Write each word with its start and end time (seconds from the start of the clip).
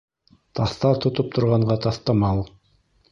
Таҫтар 0.59 1.01
тотоп 1.03 1.29
торғанға 1.35 1.77
таҫтамал. 1.87 2.43